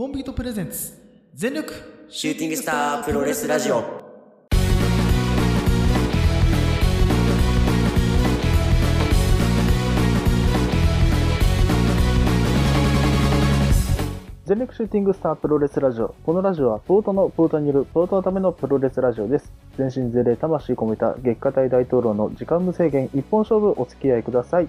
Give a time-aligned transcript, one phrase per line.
[0.00, 0.94] コンビートプレゼンツ
[1.34, 1.74] 全力
[2.08, 3.84] シューティングスタープロレスラジオ。
[14.46, 16.14] 全力シューティングスタープロレスラジオ。
[16.24, 19.52] このラジオは、ポートのポートによるポートのためのプロレスラジオです。
[19.76, 24.68] 全身全霊魂込めた月下大大統領の時間無制限一本勝負お付き合いください。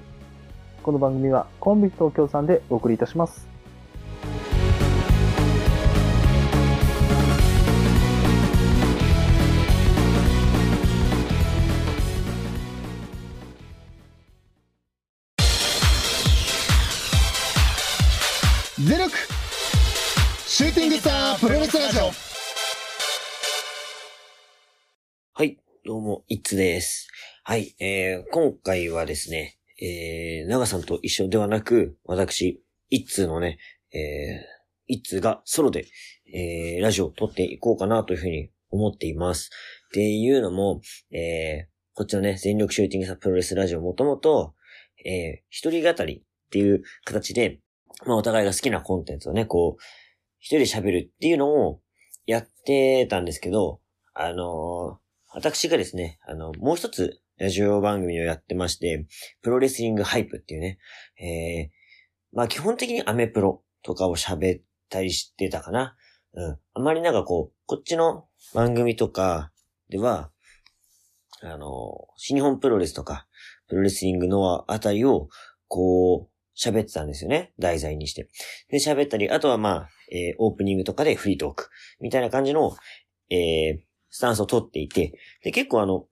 [0.84, 3.51] この番組はコンビ東京さんでお送りいたします。
[25.84, 27.08] どうも、いっつです。
[27.44, 33.58] はい、えー、今回はですね、えー、長さんと一緒ではなく、私、いっつのね、
[33.92, 35.88] えー、いっつがソロで、
[36.32, 39.50] えー、ラジオを撮っていこうかなというふうに思っています。
[39.88, 44.54] っていうのも、えー、こっちのね、全力シューティングスタープロレスラジオもともと、
[45.04, 47.60] えー、一人語りっていう形で、
[48.06, 49.82] まあお互いが好きなコンテンツをね、こう、
[50.38, 51.82] 一人で喋るっていうのを
[52.28, 53.82] やってたんですけど、
[54.14, 55.01] あのー
[55.34, 59.08] 私がですね、あの、もう一つラジオ番組をやってまして、
[59.42, 60.78] プロレスリングハイプっていうね、
[61.20, 65.96] えー、まあ基本的にアメプロとかを喋ったりしてたかな。
[66.34, 66.58] うん。
[66.74, 69.52] あまりなんかこう、こっちの番組とか
[69.90, 70.32] では、
[71.42, 73.28] あの、新日本プロレスとか、
[73.68, 75.30] プロレスリングのあたりを、
[75.68, 77.54] こう、喋ってたんですよね。
[77.58, 78.30] 題材にして。
[78.70, 81.70] で、喋ったり、あとはまあ、えーオープニングとかでフリートーク、
[82.02, 82.76] みたいな感じの、
[83.30, 86.06] えースタンスを取っていて、で、結構あの、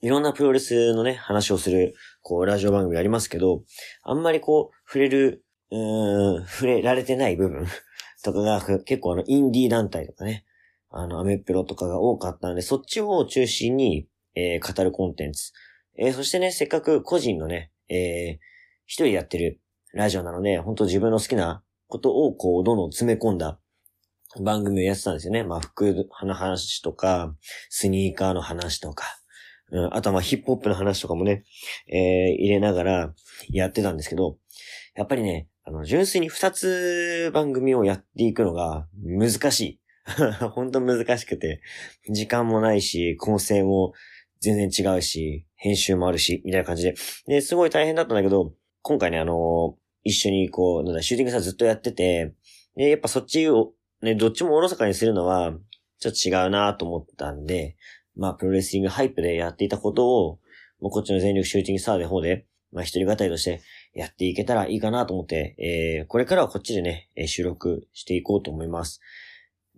[0.00, 3.62] いろんなプロレスのね、話をする、こう、ラジオ番組ありますけど、
[4.02, 7.66] あんまりこう、触れる、うん、触れられてない部分
[8.22, 10.44] とかが、結構あの、インディー団体とかね、
[10.90, 15.52] あの、アメプロとかが多かったので、そっちを中心に、えー語るコンテンツ。
[15.96, 18.38] えーそしてね、せっかく個人のね、えー
[18.86, 19.60] 一人やってる
[19.94, 23.58] ラジオなので、本当自分の好きなことをこう、どんどん詰め込んだ
[24.40, 25.44] 番組をやってたんですよね。
[25.44, 27.34] まあ、服の話とか、
[27.70, 29.04] スニーカーの話とか、
[29.70, 31.44] うん、あとはまあヒップホップの話とかもね、
[31.88, 33.14] えー入れながら
[33.50, 34.38] やってたんですけど、
[34.94, 39.80] やっぱりね、あの、純粋に二つ番組をやっていくのが難しい。
[40.52, 41.62] 本当難しくて、
[42.10, 43.94] 時間もないし、構成も
[44.40, 46.94] 全然違うし、編集もあるし、みたいな感じで。
[47.26, 48.52] で、すごい大変だったんだけど、
[48.82, 52.34] 今回ね、あの一緒にこう、なんだ、シューティングさずっとやってて、
[52.76, 53.72] で、やっぱそっちを、
[54.04, 55.52] ね、どっちもおろそかにするのは、
[55.98, 57.76] ちょっと違うなと思ったんで、
[58.16, 60.38] まあ、プロレスリングハイプでやっていたことを、
[60.80, 63.62] もうこっちの全力シューティングスターで方で、まあ、一人語りとして
[63.94, 69.00] やっていけたらいいかなと思って、えー、これからはこっちでね、収録していこうと思います。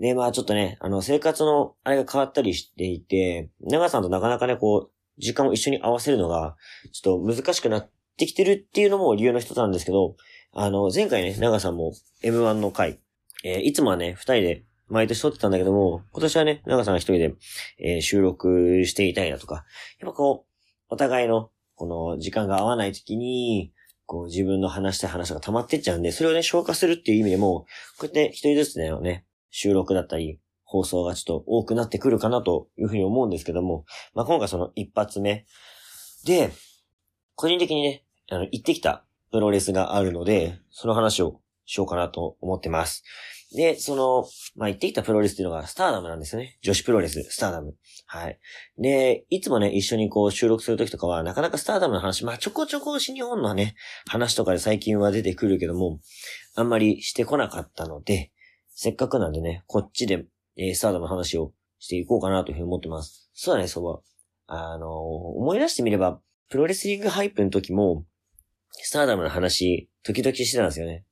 [0.00, 6.56] で、まあちょっとね、あの、生活のあれが変わったりしていて、長さんとなかなかね、こう、時間を一緒に合わせるのが、
[6.92, 10.16] ちょっと難しくなってきてるっていうのも理由の一つなんですけど、
[10.52, 11.92] あの、前回ね、長さんも
[12.22, 13.00] M1 の回、
[13.46, 17.34] えーいつもはね、二人で毎年撮ってたんだけども、今年はね、長さんが一人で、
[17.78, 19.64] えー収録していたいなとか、
[20.00, 20.52] やっぱこう、
[20.88, 23.72] お互いの、この時間が合わない時に、
[24.04, 27.66] こう自分の話したい話が溜まってっちゃうんで、それをね、消化するっていう意味でも、
[27.98, 33.84] こうやって一人ずつのね、収録だったり、放送がちょっと多くなってくるかなというふうに思うんですけども、
[34.14, 35.46] まあ今回その一発目
[36.24, 36.50] で、
[37.36, 43.04] 個人的にね、あの、行ってきたプロレスがあるので、その話をしようかなと思ってます。
[43.54, 44.26] で、その、
[44.56, 46.58] まあ、行ってきたプロレスっていうのがスターダムなんですよね。
[46.62, 47.74] 女子プロレス、スターダム。
[48.06, 48.38] はい。
[48.78, 53.76] で、いつもね、一緒にこう収録するときとかは、なかなかスターダムの話、まあ、ちょこちょこ新日本のね、
[54.08, 56.00] 話とかで最近は出てくるけども、
[56.56, 58.32] あんまりしてこなかったので、
[58.74, 60.26] せっかくなんでね、こっちで、
[60.56, 63.30] えースターダムの話をしていこうかなというふうに思ってます。
[63.32, 64.02] そうだね、そう。
[64.48, 66.20] あのー思い出してみれば、
[66.50, 68.04] プロレスリングハイプの時も、
[68.70, 71.04] スターダムの話、時々してたんですよね。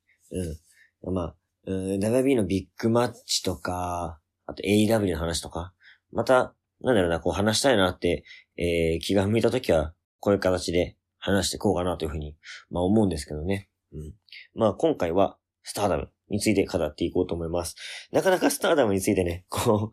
[1.03, 1.13] うん。
[1.13, 1.35] まあ、
[1.67, 5.73] うん、WB のビッグマッチとか、あと AEW の話とか、
[6.11, 8.23] また、なんだろうな、こう話したいなって、
[8.57, 12.35] えー、気が向いた時は、こういう形で話していこうかなというふうに、
[12.69, 13.69] まあ思うんですけどね。
[13.93, 14.13] うん。
[14.53, 17.75] まあ今回は、スターダムについて語っていこうと思います。
[18.11, 19.91] なかなかスターダムについてね、 こ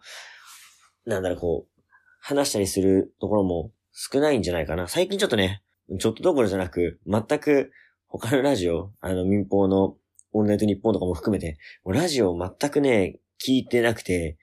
[1.06, 1.82] う、なんだろう、こう、
[2.20, 4.87] 話したりするところも少ないんじゃないかな。
[4.87, 5.62] 最近ちょっとね、
[5.99, 7.73] ちょっとどころじゃなく、全く
[8.06, 9.97] 他のラジオ、あの民放の
[10.32, 14.38] オールナイトニッポンとかも含めて、もうラジオ全くね、聞いてなくて、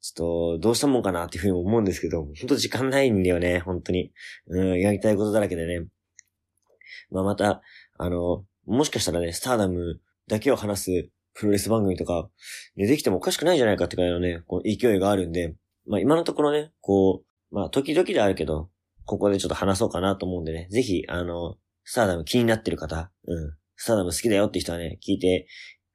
[0.00, 4.12] ちょっと、どうしたもんかなっていうふうに思うんですけど、本当時間ないんだよね、本当に。
[4.48, 5.86] うん、やりたいことだらけでね。
[7.10, 7.62] まあまた、
[7.96, 12.28] あの、もしかしたらね、スターダムだけを話すプロレス番組とか、
[12.76, 15.54] ね、できてもおかしくないじゃないかってくらいのね、こう勢いがあるんで、
[15.86, 18.70] まあ今のところね、こう、まあ時々であるけど、
[19.04, 25.46] ここでちょっと話そうかなと思うんでね、ぜひ、あの、スターダム気になってる方、うん、スターダム好きだよって人はね、聞いて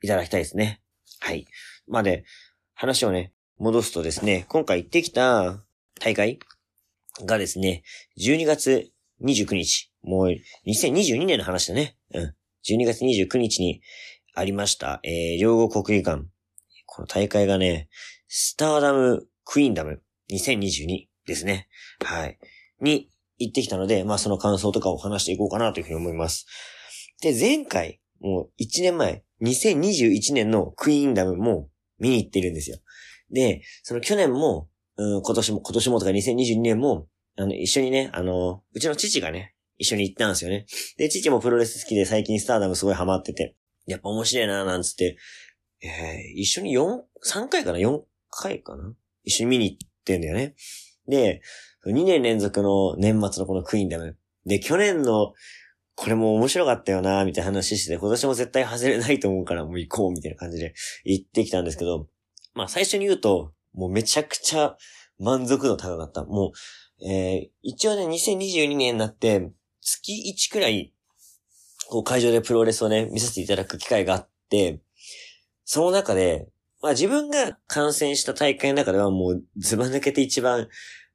[0.02, 0.82] いただきたいですね。
[1.20, 1.46] はい。
[1.88, 2.24] まあで、
[2.74, 5.64] 話をね、戻すとですね、今回行ってきた
[6.00, 6.40] 大会
[7.26, 7.84] がですね、
[8.20, 8.90] 12月
[9.22, 10.28] 29日、もう
[10.68, 11.98] 2022年の話だね。
[12.14, 12.34] うん。
[12.66, 13.82] 12月29日に
[14.34, 16.26] ありました、えー、両国国技館。
[16.86, 17.90] この大会がね、
[18.28, 21.68] スターダムクイーンダム2022ですね。
[22.04, 22.38] はい。
[22.82, 26.46] に行ってきたので、まあその感想とかを話していこうかなというふうに思います。
[27.22, 31.70] で、前回、もう1年前、2021年のクイーンダムも
[32.00, 32.78] 見に行ってるんですよ。
[33.32, 37.08] で、その去年も、うん、今年も、今年もとか2022年も、
[37.38, 40.66] あの、一緒にね、あの、うちの父がね、一緒に行ったんですよね。
[40.98, 43.56] で、父もプロレス好きで最近スターダムすごいハマってて、
[43.86, 45.18] やっぱ面白いななんつって、
[45.82, 48.94] えー、一緒に4、3回かな ?4 回かな？
[49.24, 50.56] 一緒に見に行ってんだよね。
[51.08, 51.42] で、
[51.86, 54.18] 2年連続の年末のこのクイーンダム。
[54.46, 55.34] で、去年の、
[56.00, 60.74] これも面白かったよなみたいな話して、今年も絶対外れないと思うからもう行こうみたいな感じで
[61.04, 62.08] 行ってきたんですけど、
[62.54, 64.78] まあ最初に言うと、もうめちゃくちゃ
[65.20, 66.24] 満足度高かった。
[66.24, 66.54] も
[67.02, 69.52] う、えー、一応ね、2022年になって、
[69.82, 70.94] 月1くらい、
[71.90, 74.80] こう会場でプロレスをね、見させていただく機会があって、
[75.66, 76.48] その中で、
[76.82, 80.70] まあ自分が観戦した大会の中ではもうズバ抜けて一番、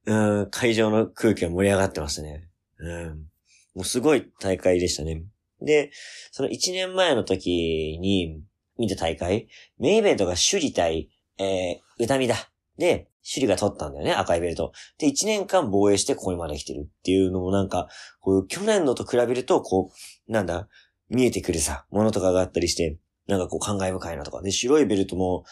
[0.05, 2.51] うん、会場の空気が盛り上がってましたね。
[2.79, 3.34] うん。
[3.75, 5.25] もうすごい大会でしたね。
[5.61, 5.91] で、
[6.31, 8.43] その1年前の時に
[8.79, 9.49] 見た大会、
[9.79, 12.37] メイベントが首里対、えー、歌見だ。
[12.79, 14.73] で、首里が取ったんだよね、赤いベルト。
[14.99, 17.89] で、1年間防衛してここにまで来てるっていうのもなんか、
[18.21, 19.93] こういう、去年のと比べると、こ
[20.29, 20.69] う、なんだ、
[21.09, 24.43] 見えてくるさ、ものとかがあったりして、なんかこう、感慨深いなとか。
[24.43, 25.45] で、白いベルトも、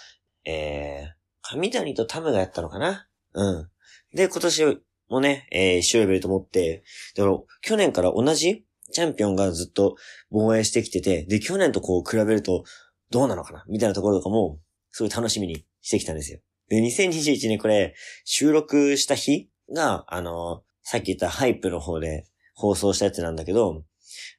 [0.44, 3.08] えー、上谷とタムがやったのかな？
[3.34, 3.70] うん。
[4.14, 4.82] で、今年
[5.12, 6.82] もね、えー、白いベルト持って、
[7.14, 9.96] だから、去年から同じチャンピオンがずっと
[10.30, 12.64] 防衛してきてて、で、去年とこう比べると、
[13.10, 14.58] どうなのかなみたいなところとかも、
[14.90, 16.40] すごい楽しみにしてきたんですよ。
[16.68, 17.94] で、2021年これ、
[18.24, 22.24] 収録した日が、あの、さっき言ったハイプの方で
[22.54, 23.84] 放送したやつなんだけど、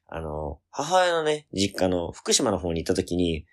[0.08, 3.46] あの、母親のね、実家の福島の方に行った時に、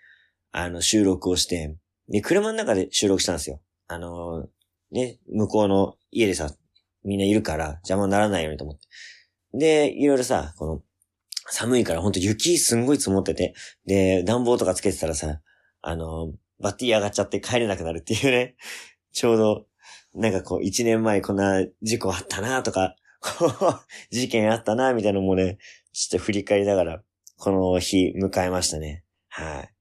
[0.51, 1.75] あの、収録をして、
[2.09, 3.61] で、車の中で収録したんですよ。
[3.87, 4.47] あの、
[4.91, 6.53] ね、向こうの家でさ、
[7.03, 8.87] みんないるから邪魔にならないようにと思って。
[9.53, 10.81] で、いろいろさ、この、
[11.49, 13.53] 寒いからほんと雪すんごい積もってて、
[13.85, 15.41] で、暖房とかつけてたらさ、
[15.81, 18.55] あの、バッティー上がっちゃって帰れなくなるっていうね。
[19.11, 19.67] ちょうど、
[20.13, 22.95] なんかこう、一年前こんな事故あったなとか、
[24.11, 25.57] 事件あったなみたいなのもね、
[25.91, 27.03] ちょっと振り返りながら、
[27.37, 29.03] この日迎えましたね。
[29.27, 29.73] はい。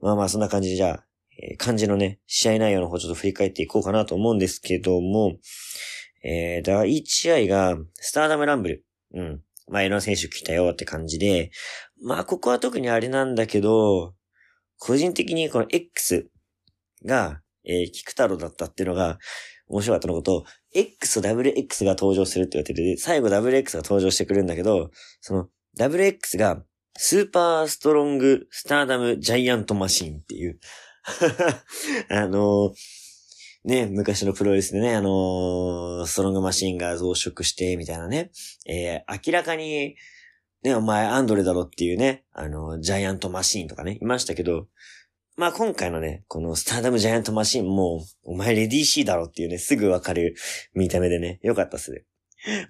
[0.00, 1.06] まあまあそんな感じでじゃあ、
[1.42, 5.36] えー、漢字のね、試合内容の方ちょっと振り返っていこうかなと思うんですけども、
[6.24, 8.84] えー、第1試合が、スターダムランブル。
[9.14, 9.42] うん。
[9.68, 11.50] まあ、いろんな選手来たよって感じで、
[12.02, 14.14] まあ、ここは特にあれなんだけど、
[14.78, 16.28] 個人的にこの X
[17.04, 19.18] が、えー、菊太郎だったっていうのが
[19.68, 24.90] 面白かったのこと、X と WX が登場するって言われてて、最後 WX が登場してくるんだけど、
[25.20, 25.48] その
[25.78, 26.62] WX が
[26.96, 30.58] スーパーストロングスターダムジャイアントマシンっていう
[32.10, 32.74] あのー、
[33.66, 38.30] ね、昔のプロレスでね、あのー、ストロングマシンが増殖して、みたいなね、
[38.64, 39.96] えー、明らかに、
[40.62, 44.68] ね、お前アンドレだろっていうね、あのー、ジャイアントマシンとかね、いましたけど、
[45.36, 50.36] まあ今回のね、このスターダムジャイアントマシンも、お前レディーシーだろっていうね、すぐわかる
[50.72, 52.04] 見た目でね、よかったっすね。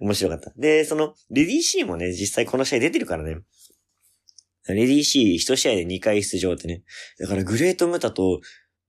[0.00, 0.50] 面白かった。
[0.57, 3.37] で、その、レディーシーもね、実際この試合出てるからね。
[4.67, 6.85] レディーシー一試合で2回出場ってね。
[7.19, 8.41] だからグレートムタと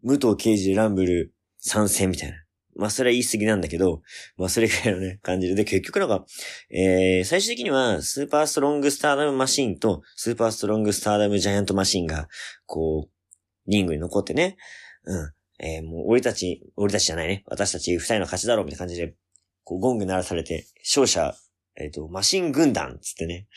[0.04, 2.38] 武藤刑事ランブル参戦みたいな。
[2.78, 4.02] まあそれは言い過ぎなんだけど、
[4.38, 5.56] まあそれぐらいのね、感じで。
[5.56, 6.26] で、結局なんか、
[6.70, 12.28] えー、最終的には、スーパーストロングスターダムマシンと、スーパーストロングスターダムジャイアントマシンが、
[12.66, 14.58] こう、リングに残ってね、
[15.06, 15.32] うん。
[15.60, 17.44] えー、もう俺たち、俺たちじゃないね。
[17.48, 19.16] 私たち二人の勝ちだろうみたいな感じで、
[19.64, 21.36] こうゴング鳴らされて、勝者、
[21.76, 23.48] えっ、ー、と、マシン軍団つってね。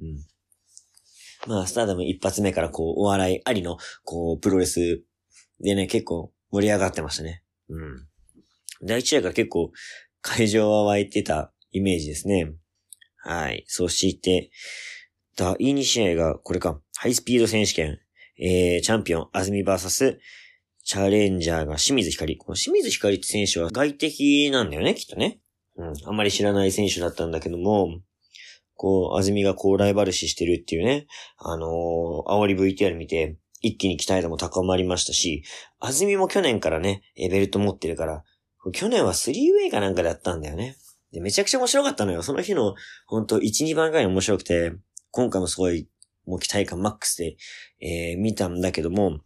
[0.00, 0.26] うん。
[1.46, 5.02] まあ、スターダム一発目からこう、お笑いありの、こう、プロレス
[5.60, 7.42] でね、結構盛り上がってましたね。
[7.68, 8.06] うん。
[8.82, 9.72] 第一試合から結構、
[10.22, 12.52] 会場は湧いてたイメージですね。
[13.18, 13.64] はい。
[13.66, 14.50] そして、
[15.36, 17.98] 第二試合が、これか、ハイスピード選手権。
[18.38, 20.18] えー、チャンピオン、安住バーサス、
[20.84, 22.36] チャレンジャーが清水光。
[22.36, 25.40] この清水光って選手は外敵なんだよね、きっとね。
[25.76, 25.92] うん。
[26.04, 28.00] あんまり知らない選手だったんだけども、
[28.74, 31.06] こう、安住がこう、ライバル視してるっていうね、
[31.38, 35.42] あのー、煽り VTR 見て、一気に期待度も高まりましたし、
[35.80, 38.24] 安住も去年からね、ベルト持ってるから、
[38.72, 40.76] 去年はスリーウェイかなんかだったんだよね。
[41.12, 42.22] で、めちゃくちゃ面白かったのよ。
[42.22, 42.74] その日の、
[43.06, 44.72] ほんと1、2番ぐらい面白くて、
[45.10, 45.88] 今回もすごい、
[46.26, 47.36] もう期待感マックスで、
[47.80, 49.20] えー、見たんだけども、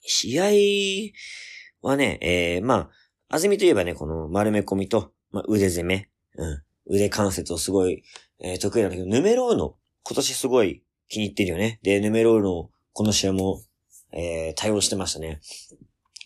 [0.00, 2.90] 試合はね、えー、まあ、
[3.30, 8.02] 安住といえばね、この丸め込みと、まあ、腕攻め、うん、腕関節をすごい、
[8.40, 11.80] えー、得意なんだけど、ヌメローの今年すごい気に入ってるよね。
[11.82, 13.62] で、ヌメローのこの試合も、
[14.10, 15.40] えー、対応してましたね。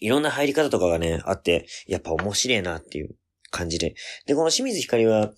[0.01, 3.15] いろんな入り方とかがね、あって、やっぱ面白いなっていう
[3.51, 3.95] 感じで。
[4.25, 5.35] で、この清水ひかりは、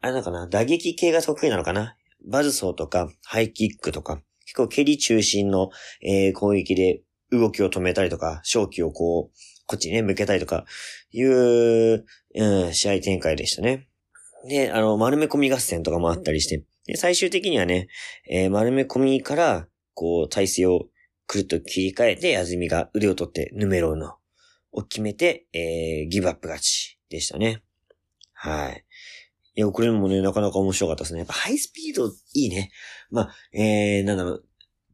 [0.00, 1.96] あれなのかな、打撃系が得意なのかな？
[2.24, 5.70] バズソーとか、ハイキックとか、結構蹴り中心の、
[6.02, 9.36] えー、攻撃で動きを止めたりとか、正気をこう、
[9.66, 10.66] こっちにね、向けたりとか、
[11.10, 12.04] いう、
[12.36, 13.88] うん、試合展開でしたね。
[14.48, 17.88] で、あの、丸め込み合戦とかもあったりして、で、最終的にはね、
[18.30, 19.66] えー、丸め込みから、
[20.00, 20.86] こう、体勢を
[21.26, 24.14] くるっと切り替えて、あずみが腕を取ってヌメローの
[24.72, 27.62] を決めて、えー、ギブアップ勝ちでしたね。
[28.32, 28.82] はい。
[29.56, 31.18] いや、これもね、なかなか面白かったですね。
[31.18, 32.70] やっぱハイスピードいいね。
[33.10, 34.44] まあ、えー、なんだろう、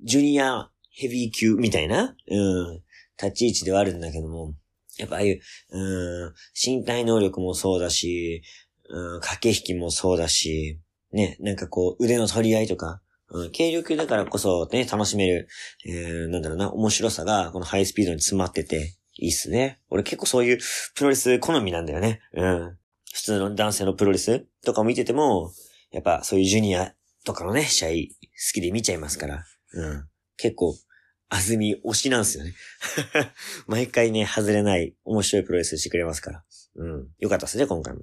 [0.02, 2.82] ジュニアヘビー級みたいな、うん、
[3.22, 4.54] 立ち位置ではあるんだけども、
[4.98, 8.42] やっぱああいう、うん、身体能力もそうだし、
[8.88, 10.80] うん、駆け引きもそうだし、
[11.12, 15.48] ね、なんかこう、腕の取り合いとか、うん、軽量級だからこそね、楽しめる、
[15.84, 19.80] えー、なんだろうな、面白さが、このハイスピードに詰まってて、いいっすね。
[19.88, 20.58] 俺結構そういう
[20.94, 22.20] プロレス好みなんだよね。
[22.34, 22.76] うん。
[23.12, 25.52] 普通の男性のプロレスとかを見てても、
[25.90, 27.94] やっぱそういうジュニアとかのね、試合好
[28.54, 29.44] きで見ちゃいますから。
[29.72, 30.08] うん。
[30.36, 30.74] 結構、
[31.28, 32.54] あずみ推しなんですよね。
[33.66, 36.44] 毎回ね、外れない面白いプロレスしてくれますから。
[36.76, 37.08] うん。
[37.18, 38.02] よかったですね、今回も。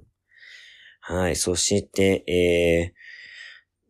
[1.00, 1.36] はい。
[1.36, 3.03] そして、えー、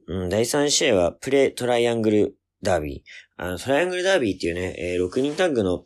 [0.06, 3.42] うん、第3試合はプレトライアングルダービー。
[3.42, 5.84] あの、トライアングルダービーっていうね、えー、6人タッグの、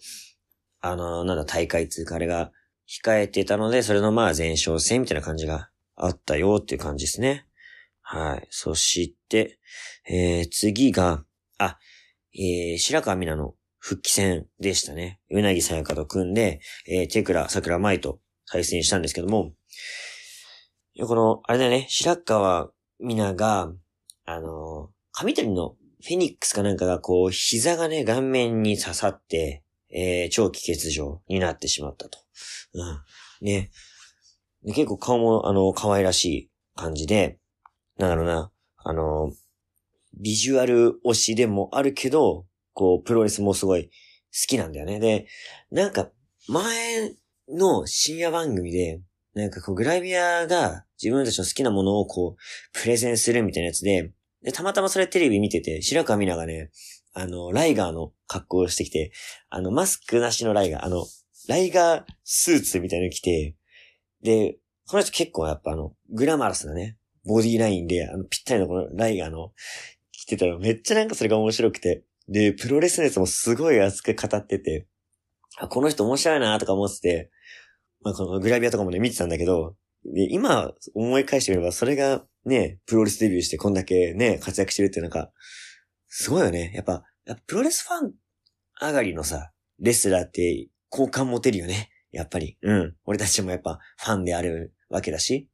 [0.80, 2.52] あの、なんだ、大会通過あれが
[2.88, 7.46] 控えてたので、それのまあ前哨戦みたいな感じがあったよっていう感じですね。
[8.00, 8.46] はい。
[8.50, 9.58] そして、
[10.08, 11.24] えー、次が、
[11.58, 11.78] あ、
[12.34, 15.20] えー、白川美奈の復帰戦でしたね。
[15.30, 18.20] うなぎさやかと組んで、えー、テクラ、桜舞と
[18.50, 19.52] 対戦したんですけども、
[21.06, 22.70] この、あれだね、白川
[23.00, 23.72] 美奈が、
[24.30, 32.18] あの、神谷のフェニックスかなんかがこう、膝がね、顔面に刺さって、えー、長期欠場になってしまったと。
[32.74, 33.00] うん。
[33.40, 33.70] ね。
[34.66, 37.38] 結構顔も、あの、可愛らしい感じで、
[37.96, 39.32] なんだろうな、あの、
[40.20, 42.44] ビジュアル推しでもあるけど、
[42.74, 43.90] こう、プロレスもすごい好
[44.46, 45.00] きなんだよね。
[45.00, 45.26] で、
[45.70, 46.10] なんか、
[46.48, 47.14] 前
[47.48, 49.00] の深夜番組で、
[49.32, 56.70] なんかこう、グラビアが自分たちの好きなものをこう、プレゼンするみたいなやつで、で、たまたまそれテレビ見てて、白川美奈がね、
[57.14, 59.12] あの、ライガーの格好をしてきて、
[59.50, 61.06] あの、マスクなしのライガー、あの、
[61.48, 63.56] ライガースーツみたいなの着て、
[64.22, 69.52] で、この人結構やっぱあの、グラマラスなね、ボディラインで、あの、ぴったりのこのライガーの
[70.12, 74.86] 着てたらめっちゃなんかそれが面白くて、で、プロレス熱もすごい熱く語ってて、
[75.58, 77.30] あ、この人面白いなとか思ってて、
[78.02, 79.74] まあ、このグラビアとかもね、見てたんだけど、
[80.04, 85.30] で、今思い返してみれば、それがね、プロレスデビューしてこんだけね、活躍してるってなんか、
[86.06, 86.72] すごいよね。
[86.74, 88.12] やっぱ、っぱプロレスファン
[88.80, 91.90] 上がりのさ、レスラーって好感持てるよね。
[92.10, 92.56] やっぱり。
[92.62, 92.94] うん。
[93.04, 95.48] 俺たちもやっぱファンであるわけだし。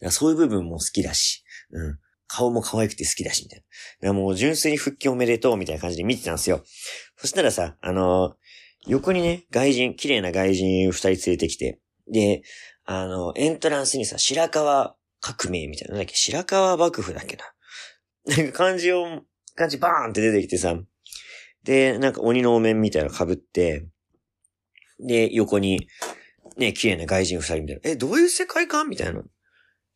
[0.00, 1.44] だそういう部分も好きだし。
[1.70, 1.98] うん。
[2.26, 3.64] 顔も可愛くて好きだし、みたい
[4.00, 4.08] な。
[4.08, 6.62] だもう純粋に復帰おめでとう、みたいな感じで見てたんですよ。
[7.16, 11.80] そしたらさ、あのー、横にね、外人、綺麗な外人二人連れてきて、
[12.10, 12.42] で、
[12.92, 17.44] あの、エントランスにさ、白川革命みたいな、なんだっけ、白川幕府だっけな？
[18.36, 19.22] なんか漢字を、
[19.54, 20.76] 漢字バーンって出てきてさ、
[21.62, 23.86] で、なんか鬼のお面みたいなの被って、
[24.98, 25.86] で、横に、
[26.56, 27.80] ね、綺麗な外人二人みたいな。
[27.84, 29.22] え、どういう世界観みたいな。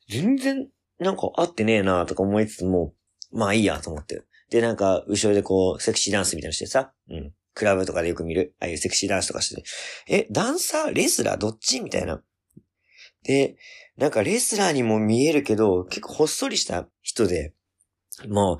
[0.08, 0.68] 全然、
[1.00, 2.94] なんか合ってねえなとか思いつつも、
[3.32, 4.22] まあいいやと思って。
[4.50, 7.32] で、なんか、後ろでこう、セクシーダンスみたいなのしてさ、うん。
[7.54, 9.64] クラブとかでよく見る、ああいうセクシーダンスとかして、
[10.08, 10.92] え、ダンサー？
[10.92, 11.38] レスラー？
[11.38, 11.80] どっち？
[11.80, 12.22] みたいな。
[13.24, 13.56] で、
[13.96, 17.52] なんかレスラーにも見えるけど、結構ほっそりした人で、
[18.28, 18.58] も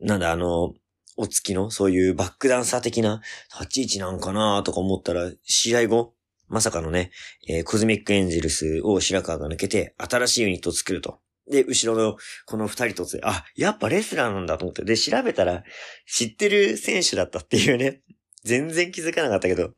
[0.00, 0.74] う、なんだ、あの、
[1.16, 3.20] お付きのそういうバックダンサー的な
[3.52, 6.14] 立ち位置なんかなとか思ったら、試合後、
[6.46, 7.10] まさかのね、
[7.48, 11.20] えー、コズミックエンジェルスを白川が抜けて、新しいユニットを作ると。
[11.50, 14.84] で、後ろのこの二人とつ、あ、やっぱレスラーなんだと思って。
[14.84, 15.64] で、調べたら、
[16.06, 18.00] 知ってる選手だったっていうね。
[18.44, 19.72] 全然気づかなかったけど、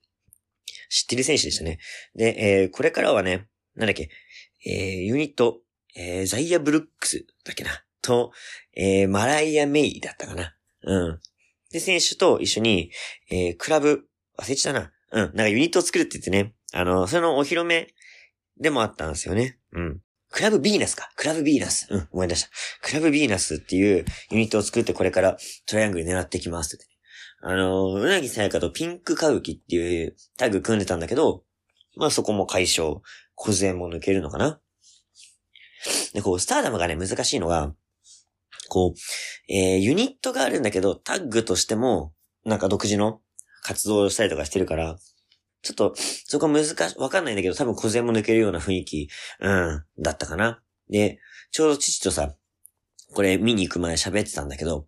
[0.90, 1.78] 知ってる選手でしたね。
[2.14, 3.46] で、えー、これからはね、
[3.80, 4.10] なんだっけ、
[4.64, 4.72] えー、
[5.04, 5.58] ユニット、
[5.96, 7.70] えー、ザイア・ブルックスだっけな？
[8.02, 8.30] と、
[8.76, 10.54] えー、マライア・メイだったかな？
[10.82, 11.20] うん。
[11.72, 12.90] で、選手と一緒に、
[13.30, 14.04] えー、クラブ、
[14.38, 14.92] 忘れちゃったな。
[15.12, 17.88] うん、なんかユニットを作るって言ってね、あの、それのお披露目
[18.60, 19.58] でもあったんですよね。
[19.72, 20.00] うん。
[20.30, 21.10] クラブビーナスか。
[21.16, 21.88] クラブビーナス。
[21.90, 22.50] うん、思い出した。
[22.82, 26.86] クラブビーナスっていうユニットを作ってこれからトライアングル狙っていきますって、
[27.42, 31.44] あの、うなぎさやかとピンクカウキっていうタグ組んでたんだけど、
[31.96, 33.00] まあそこも解消。
[33.42, 34.60] 小勢も抜けるのかな？
[36.12, 37.72] で、こう、スターダムがね、難しいのが、
[38.68, 42.12] こう、えー、ユニットがあるんだけど、タッグとしても、
[42.44, 43.22] なんか独自の
[43.62, 44.98] 活動をしたりとかしてるから、
[45.62, 49.08] ちょっと、そこ難し、わかんないんだけど、多分小勢も抜けるような雰囲気、
[49.40, 50.62] うん、だったかな。
[50.90, 51.18] で、
[51.50, 52.34] ちょうど父とさ、
[53.14, 54.86] これ見に行く前喋ってたんだけど、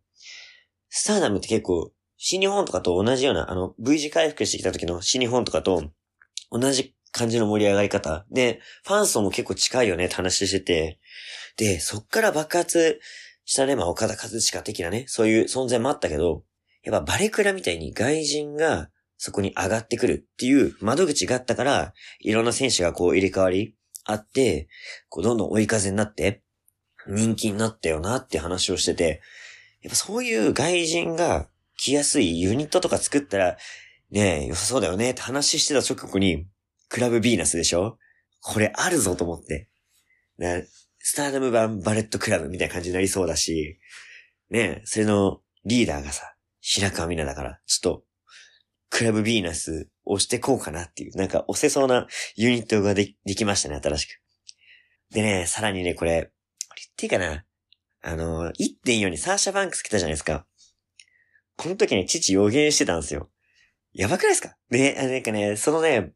[0.90, 5.90] スターダムって結構、新日本とかと同じような、あの、V 字回復してきた時の新日本とかと
[6.50, 8.26] 同じ感じの盛り上がり方。
[8.30, 10.98] で、ファン層も結構近いよねって話してて、
[11.56, 13.00] で、そっから爆発
[13.44, 16.44] したね、まあ岡田和親的なね、そういう存在もあったけど、
[16.82, 24.68] やっぱバレクラみたいに外人がそこに上がってくるっていう窓口があったから、いろんな選手がこう入れ替わりあって、
[25.08, 26.42] こうどんどん追い風になって、
[27.06, 29.20] 人気になったよなって話をしてて、
[29.82, 33.56] やっぱそういう外人が来やすいユニットとか作ったら、
[34.10, 36.46] ねえ、良さそうだよねって話してた直後に、
[36.92, 37.96] クラブビーナスでしょ？
[38.42, 39.70] これあるぞと思って。
[40.36, 40.66] ね、
[40.98, 43.78] スターダム版バレットクラブみたいな感じになりそうだし、
[44.50, 48.04] ねそれのリーダーがさ、白川みなだから、ちょっと、
[48.90, 54.20] クラブビーナス押してこうかなっていう、なんか押せそうなユニットがでできましたね、新しく。
[55.14, 56.30] でね、さらにね、これ、
[56.68, 57.44] これ言っていいかな？
[58.02, 60.44] あの、1.4にサーシャバンクス来たじゃないですか。
[61.56, 63.30] この時ね、父予言してたんですよ。
[63.94, 64.56] やばくないですか？
[64.68, 66.12] ね、なんかね、そのね、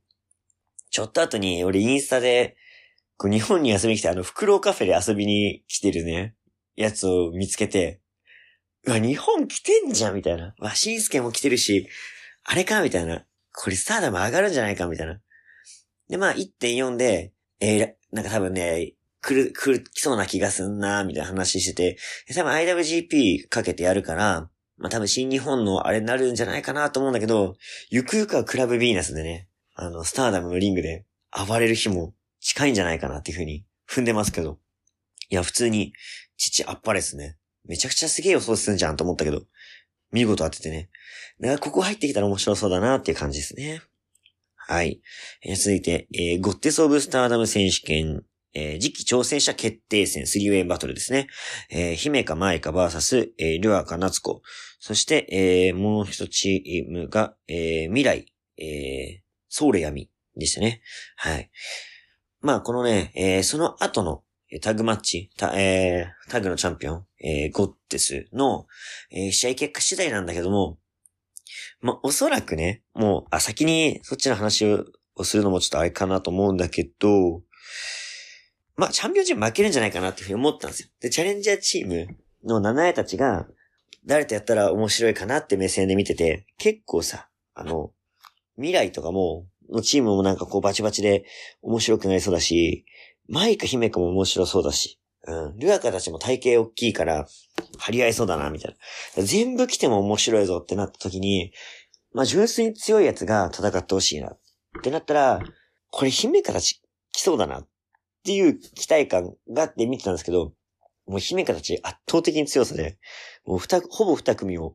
[0.90, 2.57] ちょっと後に、俺インスタで、
[3.16, 6.35] こう日本に遊びに来て、あの、フクロウカフェで遊びに来てるね、
[6.76, 8.00] やつを見つけて、
[8.87, 10.55] うわ、日本来てんじゃんみたいな。
[10.59, 11.88] わ、しんすけも来てるし、
[12.45, 12.83] あれか？
[12.83, 13.25] みたいな。
[13.52, 14.87] これスターダム上がるんじゃないか？
[14.87, 15.21] みたいな。
[16.09, 21.99] で、まあ、1.4で、えー、なんか多分ね、来る、来る、来そうな気がすんな、みたいな話してて、
[22.32, 27.56] 多分 IWGP かけてやるから、まあ多分新日本のあれになるんじゃないかなと思うんだけど、
[27.91, 31.04] ゆくゆくはクラブビーナスでね、あの、スターダムのリングで
[31.47, 34.58] 暴れる日も近いんじゃないかなっていうふうに踏んでますけど。
[35.28, 35.93] いや、普通に、
[36.39, 37.36] 父あっぱれっすね。
[37.65, 39.43] めちゃくちゃすげえ予想するじゃんと思ったけど、
[40.12, 40.89] 見事当ててね。
[41.41, 43.82] だからここ入ってきたら面白そうだなっていう感じですね。
[44.56, 45.00] はい。
[45.43, 48.23] えー、続いて、えー、ゴッテスオブスターダム選手権、
[48.54, 51.28] えー、次期挑戦者決定戦、スリーウェイバトルですね。
[51.71, 54.41] えー、姫か舞かバーサス、えー、ルアか夏子。
[54.80, 59.25] そして、えー、もう一チームが、えー、未来、えー、
[59.56, 60.82] ソウル闇でしたね。
[61.16, 61.50] はい。
[62.42, 64.23] まあ、このね、えー、その後の
[64.60, 68.66] タグマッチ、タ,、えー、タグのチャンピオン、えー、ゴッテスの、
[69.10, 70.78] えー、試合結果次第なんだけども、
[71.80, 77.40] まあ、おそらくね、もう、あ、先にそっちの話をするのもちょっとあれかなと思うんだけど、
[78.76, 80.90] まあ、チャンピオンチーム負けるんじゃないかなっていうふうに思ったんですよ。
[81.00, 82.08] で、チャレンジャーチーム
[82.45, 83.47] の七重たちが、
[84.04, 87.92] 誰とやったら面白いかなって目線で見てて、結構さ、あの、
[88.56, 91.25] 未来とかも、のチームもなんかこうバチバチで
[91.62, 92.84] 面白くなりそうだし、
[93.28, 95.58] マイカ姫かも面白そうだし、うん。
[95.58, 97.26] ルアカたちも体型大きいから、
[97.78, 98.76] 張り合いそうだな、みたい
[99.16, 99.23] な。
[99.25, 101.52] 全部来ても面白いぞってなった時に、
[102.12, 104.30] まあ純粋に強いやつが戦ってほしいな。
[104.30, 104.38] っ
[104.82, 105.40] てなったら、
[105.90, 106.80] これ姫かたち
[107.12, 107.60] 来そうだな。
[107.60, 107.69] っ
[108.25, 110.52] ていう期待感があって見てたんですけど、
[111.06, 112.99] もう姫かたち圧倒的に強さで、
[113.45, 114.75] もう二、ほぼ二組を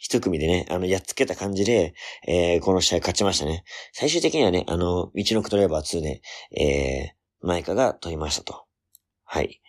[0.00, 1.92] 一組でね、あの、やっつけた感じで、
[2.26, 3.64] えー、この試合勝ちましたね。
[3.92, 6.22] 最終的にはね、あの、道のくドライバー2で、
[6.56, 8.64] えー、マイカが取りましたと。
[9.24, 9.60] はい。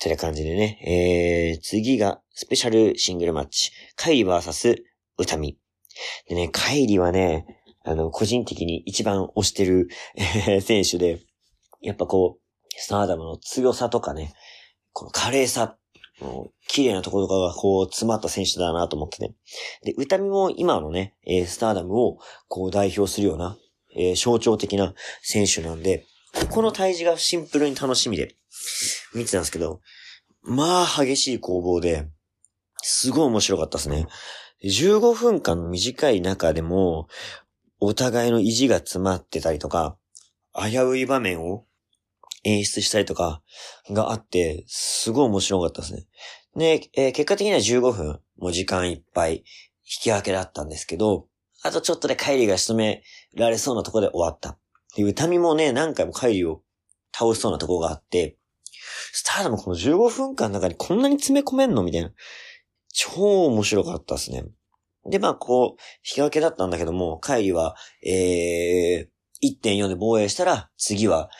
[0.00, 3.70] という感じでね、えー、次が、スペシャルシングルマッチ。
[3.94, 4.82] カイリバーサス、
[5.16, 5.56] 歌見。
[6.28, 7.46] でね、カイリはね、
[7.84, 11.20] あの、個人的に一番推してる、えー、選手で、
[11.80, 12.42] やっぱこう、
[12.76, 14.34] スターダムの強さとかね、
[14.92, 15.76] この華麗さ
[16.68, 19.34] 綺麗なところがこう詰まった選手だなと思ってね。
[19.84, 23.56] で、歌見も今のね、え、スターダムをこう代表するような、
[23.96, 28.36] え、象徴的な選手なんで、ここの対峙がシンプルに楽しみで
[29.14, 29.80] 見てたんですけど、
[30.42, 32.08] まあ激しい攻防で、
[32.82, 34.06] すごい面白かったですね。
[34.64, 37.08] 15分間の短い中でも、
[37.80, 39.96] お互いの意地が詰まってたりとか、
[40.54, 41.64] 危うい場面を
[42.44, 43.42] 演出したりとか
[43.90, 46.06] があって、すごい面白かったですね。
[46.56, 49.44] で、えー、結果的には15分、もう時間いっぱい引
[49.84, 51.26] き分けだったんですけど、
[51.62, 53.02] あとちょっとで帰りが仕留
[53.34, 54.58] められそうなところで終わった。
[54.96, 56.62] で、歌見もね、何回も帰りを
[57.14, 58.36] 倒しそうなところがあって、
[59.12, 61.82] スターダムこの15分間の中にこんなに詰め込めんの？
[61.82, 62.10] みたいな。
[62.92, 64.44] 超面白かったですね。
[65.06, 67.74] で、まあ、こう、引き分けだったんだけども、帰りは、
[68.04, 71.30] えー、1.4で防衛したら、次は、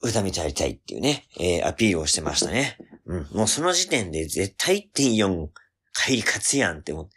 [0.00, 2.78] 歌見てやりたいっていうね、えー、アピールをしてましたね。
[3.06, 3.26] うん。
[3.32, 5.48] もうその時点で絶対1.4、
[5.92, 7.14] 帰り勝つやんって思って。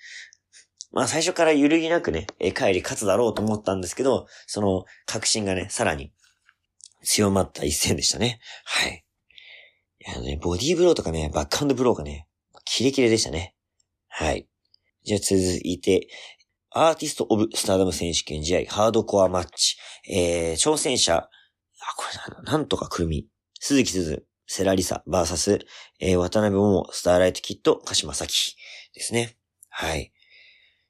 [0.91, 6.11] まあ最初から揺るぎなくね、えー、帰り勝つだろうと思ったんですけど、その確信がね、さらに
[7.03, 8.39] 強まった一戦でしたね。
[8.65, 9.05] はい。
[9.99, 12.27] いやね、ボディーブローとかね、バックハンドブローがね、
[12.65, 13.55] キレキレでしたね。
[14.07, 14.47] はい。
[15.03, 16.07] じゃあ続いて、
[16.71, 19.77] アーティスト・オブ・スターダム選手権試合、ハードコアマッチ。
[20.09, 21.29] えー、挑戦者、
[21.95, 22.05] こ
[22.37, 23.27] れなんとかくるみ。
[23.59, 25.59] 鈴季すず、世羅りさ、バーサス、
[25.99, 28.55] えー、渡辺桃、スターライトキッド、鹿島咲
[28.93, 29.37] ですね。
[29.69, 30.11] はい。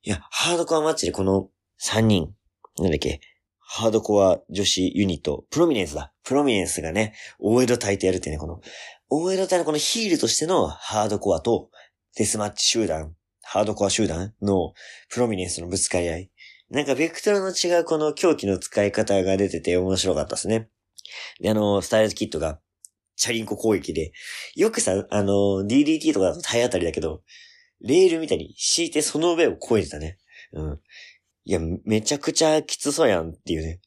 [0.04, 1.50] いや、ハードコアマッチでこの
[1.82, 2.34] 3人、
[2.80, 3.22] なんだっけ、
[3.60, 6.12] ハードコア女子ユニット、プロミネンスだ。
[6.24, 8.62] プロミネンスがね、大江戸隊とやるってね、この、
[9.10, 11.70] 大江戸隊のこのヒールとしてのハードコアと、
[12.18, 14.74] デスマッチ集団、ハードコア集団の
[15.10, 16.32] プロミネンスのぶつかり合い。
[16.70, 20.70] なんかベクトルの違うこの狂気の使い方が出てて面白かったですね。
[21.40, 22.60] で、あの、スタイルズキットが、
[23.16, 24.14] チャリンコ攻撃で、
[24.56, 27.22] よくさ、あの、DDT とかだと体当たりだけど、
[27.82, 30.18] レールみたいに敷いてその上を越えてたね。
[30.54, 30.80] うん。
[31.44, 33.80] いや、めちゃくちゃきつそうやんっていうね。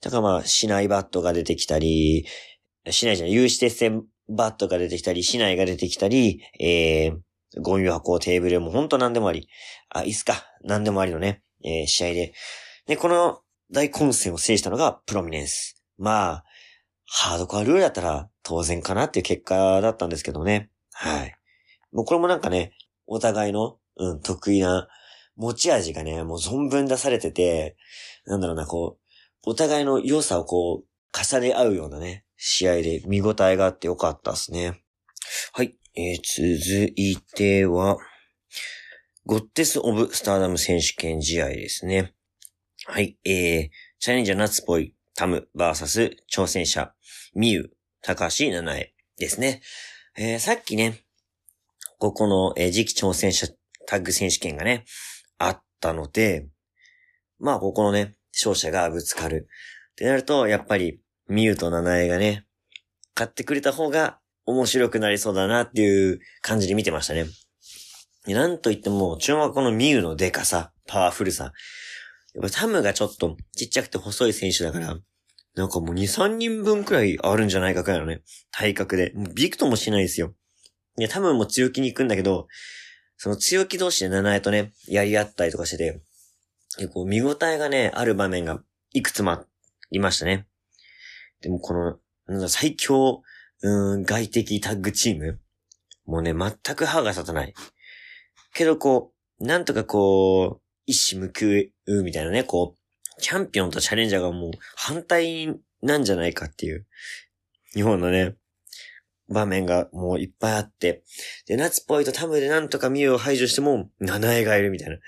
[0.00, 2.26] だからまあ、市内バットが出てきたり、
[2.90, 9.48] 市内じゃない、有刺鉄線バットが出てきたり、市内が出てきたり、えー、ゴミ箱、テーブルもほんと何でもあり。
[9.90, 10.46] あ、椅子か。
[10.62, 12.34] 何でもありのね、えー、試合で。
[12.86, 15.82] で、この大混戦を制したのがプロミネンス。
[15.98, 16.44] まあ、
[17.06, 20.70] ハードコアルールだったら当然かなっていう結果だったんですけどね。
[20.92, 21.36] はい。
[21.92, 22.72] もうこれもなんかね、
[23.06, 24.88] お互いの、うん、得意な
[25.36, 27.76] 持ち味がね、もう存分出されてて、
[28.26, 34.82] なんだろうな、こう、お互いの良さをこう、重ね合うようなね、試合で見応えがあってよかったですね。
[35.52, 35.76] はい。
[35.96, 37.98] えー、続いては、
[39.26, 42.14] ゴッテス・オブ・スターダム選手権試合ですね。
[42.86, 43.16] はい。
[43.24, 46.92] えー、チャレンジャーナッツポイ、タム、バーサス、挑戦者、
[47.34, 47.70] ミユ、
[48.02, 49.62] 高橋七重ですね。
[50.16, 51.04] えー、さっきね、
[51.98, 53.46] ここの、えー、次期挑戦者
[53.86, 54.84] タッグ選手権がね、
[55.38, 56.48] あったので、
[57.38, 59.48] まあ、ここのね、勝者がぶつかる。
[59.92, 62.46] ってなると、やっぱり、ミユと七重がね、
[63.14, 67.26] 買ってくれた方が面白くなりそうだなっていう感じで見てましたね。
[68.26, 71.52] なんと言っても、注目はこのミュウのデカさ、パワフルさ。
[72.34, 74.98] やっぱタムがちょっとちっちゃくて細い選手だから、
[75.54, 79.12] なんかもう2、3人分くらいあるんじゃないかくらいのね、体格で。
[79.14, 80.34] もうビクともしないですよ。
[80.98, 82.48] いや、タムも強気に行くんだけど、
[83.16, 86.02] その強気同士で七重とね、やり合ったりとかしてて、
[86.76, 88.60] 結構見応えがね、ある場面が
[88.92, 89.44] いくつもあ
[89.92, 90.46] りましたね。
[91.40, 93.22] でもこの、なんだ最強
[93.62, 95.40] うん、外的タッグチーム
[96.04, 97.54] もうね、全く歯が立たない。
[98.52, 101.28] けどこう、なんとかこう、一矢報
[101.86, 106.86] うみたいなね、こう、チャンピオンとチャレンジャーがもう反対なんじゃないかっていう、
[107.74, 108.34] 日本のね、
[109.28, 111.02] 場面がもういっぱいあって、
[111.46, 114.98] で、夏っぽいとタムでなんとかミュウを排除しても、七重がいるみたいな。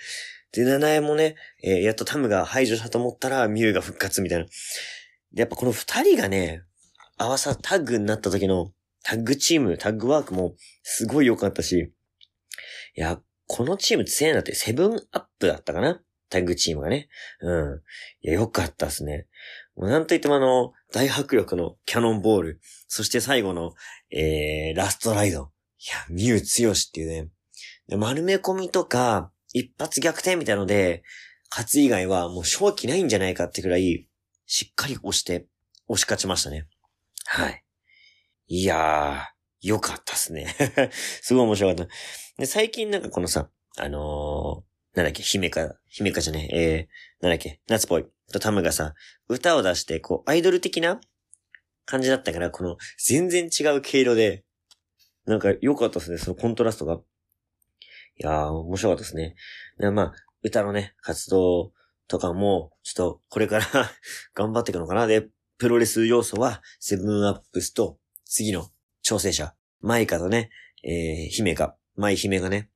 [0.52, 4.44] で、七重もね、えー、やっとタムが排除したと思ったら、ミュウが復活みたいな。
[4.44, 4.50] で、
[5.40, 6.62] やっぱこの二人がね、
[7.18, 11.92] 合わさ、タッグになった時のタッグチーム、タッグワークもすごい良かったし、
[12.94, 16.00] いや、このチーム強いなって、セブンアップだったかな？
[16.28, 17.08] タッグチームがね。
[17.40, 17.80] うん。
[18.22, 19.26] いや、良かったっすね。
[19.76, 23.74] もうなんといってもあの、大迫力のキャノンボール、そして最後の、
[24.10, 25.52] えー、ラストライド。
[25.78, 27.28] いや、ミュウ強しっていうね。
[27.86, 31.04] で丸め込みとか、一発逆転みたいので、
[31.50, 34.08] 勝つ以外はもう勝機ないんじゃないかってくらい、
[34.46, 35.46] しっかり押して、
[35.86, 36.66] 押し勝ちましたね。
[37.26, 37.62] はい。
[38.48, 40.54] いやー、よかったっすね。
[41.22, 41.94] すごい面白かった。
[42.38, 48.06] で、最近なんかこのさ、あのー、なんだっけ、姫か、姫かじゃねえ、えー、なんだっけ、夏っぽい。
[48.32, 48.94] とタムがさ、
[49.28, 51.00] 歌を出して、こう、アイドル的な
[51.84, 54.44] 感じだったから、この、全然違う毛色で、
[55.26, 56.94] なんか良かったですね、そのコントラストが。
[56.94, 56.98] い
[58.18, 59.36] やー、面白かったですね。
[59.78, 61.72] でまあ、歌のね、活動
[62.08, 63.64] とかも、ちょっと、これから
[64.34, 65.06] 頑張っていくのかな。
[65.06, 68.70] で、プロレス要素は、セブンアップスと、次の
[69.06, 70.50] 挑戦者、マイカとね、
[70.82, 72.70] えー、姫が、マイ姫がね、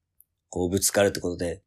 [0.49, 1.65] こうぶつかるってことで、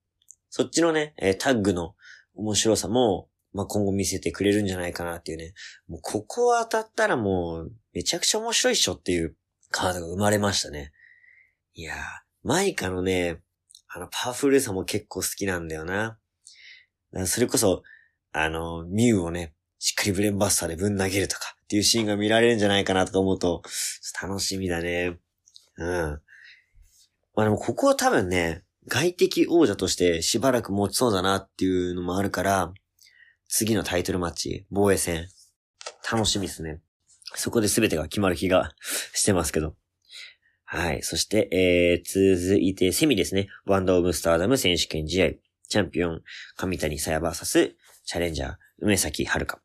[0.49, 1.95] そっちのね、えー、タッグの
[2.34, 5.54] 面白さも、まあ、今後見せてくれるんじゃないかなっていうね。
[5.89, 9.36] もうここ当たったらもう、めちゃくちゃ面白いっしょっていう
[9.69, 10.93] カードが生まれましたね。
[11.73, 11.97] いやー、
[12.43, 13.41] マイカのね、
[13.89, 16.17] あの、パワフルさも結構好きなんだよな。
[17.26, 17.84] それこそ、
[18.32, 23.63] あの、ミュウをね、しっかりブレンバスターでぶん投げるとかっていうシーンが見られるんじゃないかなとか思うと、
[24.21, 25.17] 楽しみだね。
[25.77, 26.21] うん。
[27.36, 32.71] まあでもここは多分ね、外敵王者としてしばらく持ちそうだなっていうのもあるから、
[33.47, 35.27] 次のタイトルマッチ、防衛戦、
[36.12, 36.79] 楽しみですね。
[37.33, 38.75] そこで全てが決まる気が
[39.15, 39.75] してますけど。
[40.65, 41.01] はい。
[41.01, 43.47] そして、えー、続いてセミですね。
[43.65, 45.29] ワンダオブスターダム選手権試合。
[45.69, 46.21] チャンピオン、
[46.55, 49.63] 上谷さやバーサス、チャレンジャー、梅崎遥。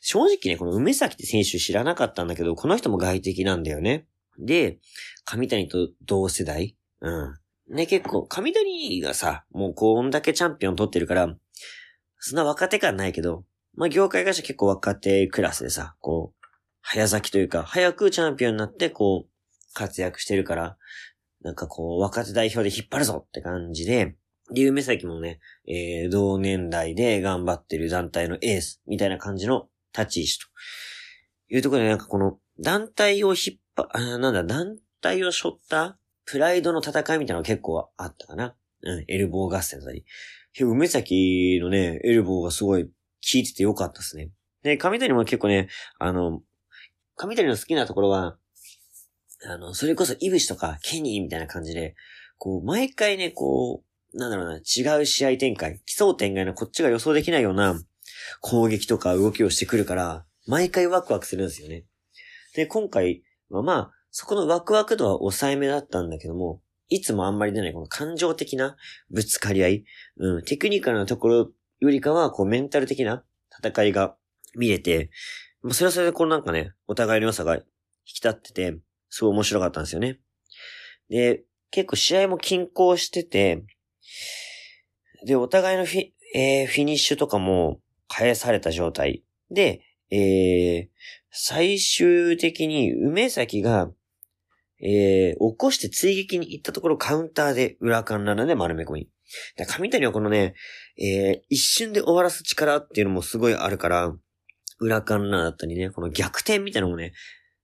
[0.00, 4.06] 正直ね、この梅崎って選手知らなかったんだけど、この人も外敵なんだよね。
[4.38, 4.78] で、
[5.24, 6.76] 上谷と同世代？
[7.00, 7.34] うん。
[7.74, 11.36] ね、結構、上谷がさ、もうこんだけチャンピオン取ってるから、
[12.18, 16.46] そんな若手感ないけど、まあ、業界会社結構若手クラスでさ、こう、
[16.80, 20.76] 早咲きというか、早くチャンピオンになって、こう、活躍してるから、
[21.42, 24.16] なんかこう、若手代表で引っ張るぞって感じで、
[24.52, 30.46] で、梅崎もね、えー、同年代で頑張ってる団体のエース、みたいな感じの立ち位置と。
[31.52, 38.54] いうところでなんかこの、団体を引っ張、あ、なんだ、団体を背負ったプライドの戦いみたいなのが結構あったかな。
[38.82, 40.04] うん、エルボー合戦だったり。
[40.60, 42.90] 梅崎のね、エルボーがすごい効
[43.34, 44.30] いててよかったですね。
[44.62, 46.42] で、上谷も結構ね、あの、
[47.16, 48.36] 上谷の好きなところは、
[49.46, 51.94] あの、それこそイブシとかケニーみたいな感じで、
[52.38, 57.80] こう、毎回ね、こう、なんだろうな、違う試合展開、奇想天外なこっちが予想できないような
[58.40, 61.84] 攻撃とか動きをしてくるから、毎回ワクワクするんですよね。
[62.54, 68.76] で、今回はまあ、そこのワクワク度は抑えめだったんだけども、いつもあんまり出ないこの感情的な
[69.10, 69.84] ぶつかり合い、
[70.16, 73.24] うん、テクニカルなところよりかは、こうメンタル的な
[73.64, 74.16] 戦いが
[74.56, 75.10] 見れて、
[75.62, 77.62] まあ、それはそれでこうなんかね、お互いの良さが引
[78.06, 78.76] き立ってて、
[79.08, 80.18] すごい面白かったんですよね。
[81.08, 83.62] で、結構試合も均衡してて、
[85.26, 90.88] で、お互いのフィ,、えー、フィニッシュとかも返された状態で、えー、
[91.30, 93.90] 最終的に梅崎が
[94.82, 99.08] えー、起こして追撃に行ったところカウンターで裏カンナで丸め込み。
[99.56, 100.54] 上谷はこのね、
[100.98, 104.14] えー、一瞬で終わらす力っていうのもすごいあるから、
[104.80, 107.12] 裏カンナだったりね、この逆転みたいなのもね、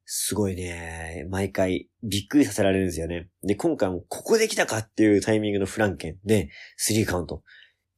[0.09, 3.29] すごいね、毎回びっくりさせられるんですよね。
[3.43, 7.43] で、今回もここで来たかっていうタイミングのフランケンで、スリーカウント。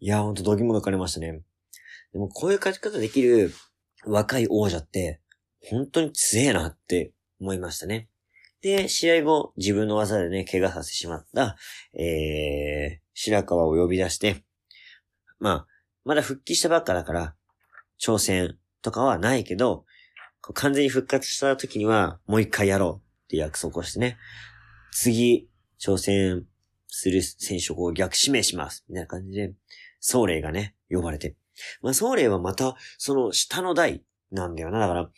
[0.00, 1.42] いやほんと度肝抜かれましたね。
[2.12, 3.52] でもこういう勝ち方できる
[4.06, 5.20] 若い王者って、
[5.60, 8.08] 本当に強えなって思いましたね。
[8.62, 11.56] で、試合後、自分の技でね、怪我させてしまった、
[11.92, 14.44] えー、白川を呼び出して、
[15.38, 15.66] まあ、
[16.04, 17.34] まだ復帰したばっかだから、
[18.00, 19.84] 挑戦とかはないけど、
[20.40, 24.16] 完全に復活した時には、もう一回やろうって約束をしてね、
[24.92, 25.48] 次、
[25.80, 26.44] 挑戦
[26.86, 28.84] する選手を逆指名します。
[28.88, 29.52] みたいな感じで、
[30.00, 31.36] 総霊がね、呼ばれて。
[31.82, 34.80] まあ、総霊はまた、その下の代なんだよな。
[34.80, 35.10] だから、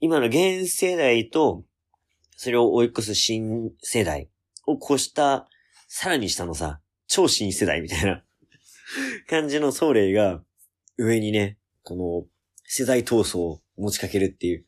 [0.00, 1.64] 今の現世代と
[2.42, 4.30] それを追い越す新世代
[4.66, 5.46] を越した、
[5.88, 8.24] さらに下のさ、超新世代みたいな
[9.28, 10.40] 感じの総霊が
[10.96, 12.24] 上にね、この
[12.64, 14.64] 世代闘争持ちかけるっていう。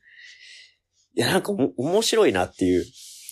[1.15, 2.85] いや、なんか面白いなっていう。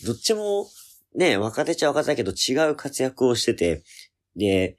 [0.06, 0.66] どっちも
[1.14, 3.82] ね、若手ちゃ若手だけど違う活躍をしてて、
[4.36, 4.78] で、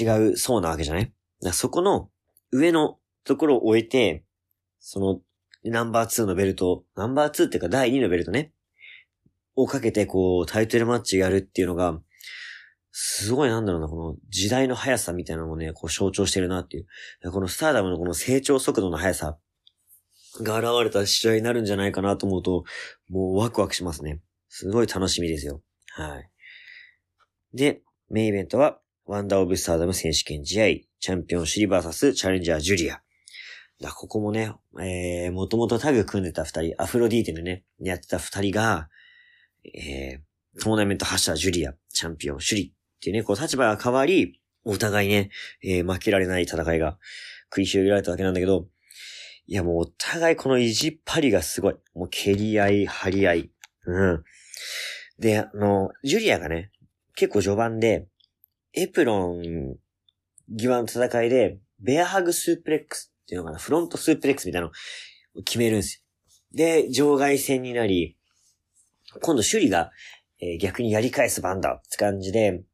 [0.00, 1.12] 違う層なわけじゃない？
[1.52, 2.10] そこの
[2.52, 4.24] 上のところを終えて、
[4.78, 5.20] その
[5.64, 8.52] ナンバー2のベルト、ナンバー2っていうか第2のベルトね。
[9.56, 12.00] をかけてこうタイトルマッチやるっていうのが、
[12.90, 16.86] すごいなんだろうな、この時代の速さみたいなのをね、こう象徴してるなっていう。
[17.30, 19.36] このスターダムのこの成長速度の速さ
[20.42, 22.64] が現れた試合になるんじゃないかなと思うと、
[23.08, 24.20] もうワクワクしますね。
[24.48, 25.62] すごい楽しみですよ。
[25.90, 26.30] はい。
[27.52, 30.66] で、メインイベントは、ワンダーオブスターダム選手権試合、
[30.98, 33.00] チャンピオンシリバーサスチャレンジャージュリア。
[33.80, 38.88] だここもね、えー、もともとタグ組んでた二人、アフロディーテでね、やってた二人が、
[39.64, 45.30] えー、トーナメント覇者ジュリア、チャンピオン、シュリっていうね、こう立場が変わり、お互いね、
[45.62, 46.98] えー、負けられない戦いが
[47.52, 48.66] 繰り広げられたわけなんだけど、
[49.46, 51.74] いやもうお互いこの意地っ張りがすごい。
[51.94, 53.50] もう蹴り合い、張り合い。
[53.86, 54.24] うん。
[55.18, 56.70] で、あの、ジュリアがね、
[57.14, 58.08] 結構序盤で、
[58.72, 59.76] エプロン
[60.48, 64.72] 際の戦いで、ベアハグスープレックスっていうのかな、フロントスープレックスみたいなの
[65.38, 66.02] を決めるんですよ。
[66.56, 68.16] で、場外戦になり、
[69.20, 69.90] 今度首里が、
[70.40, 72.64] えー、逆にやり返す番だって感じで、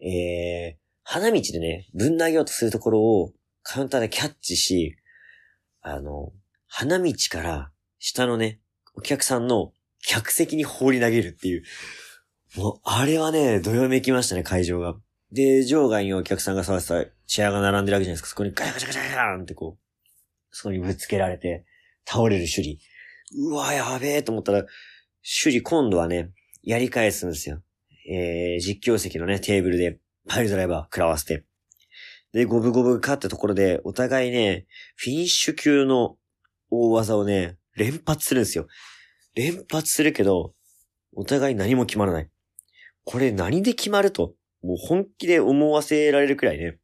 [0.00, 4.96] えー、花道でね、ぶん投げようとするところをカウンターでキャッチし、
[5.88, 6.32] あの、
[6.66, 7.70] 花道から
[8.00, 8.58] 下のね、
[8.96, 9.72] お客さんの
[10.04, 11.62] 客席に放り投げるっていう。
[12.56, 14.96] もう、あれはね、どよめきましたね、会場が。
[15.30, 18.28] で、場外にお客さんが触ってたチェアが並んでるわけじゃないですか。
[18.28, 20.16] そこにガチャガチャガチャガチャンってこう、
[20.50, 21.64] そこにぶつけられて、
[22.04, 22.78] 倒れる首里。
[23.48, 24.64] うわ、やべえと思ったら、
[25.22, 26.32] 首里今度はね、
[26.64, 27.62] やり返すんですよ。
[28.10, 31.44] えー、実況席のね、テーブルで、パイルドライバー食らわせて。
[32.36, 36.18] で、ゴブゴブ勝ったところで、お互いね、フィニッシュ級の
[36.70, 38.66] 大技をね、連発するんですよ。
[39.34, 40.52] 連発するけど、
[41.14, 42.30] お互い何も決まらない。
[43.04, 46.76] これ何で決まると、もう本気で思わせられるくらいね。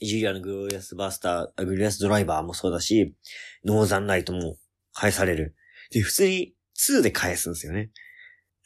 [0.00, 3.16] ジュリアのグロリアスバスター、グロリアスドライバーもそうだし、
[3.64, 4.58] ノーザンライトも
[4.92, 5.56] 返される。
[5.90, 7.90] で、普通に2で返すんですよね。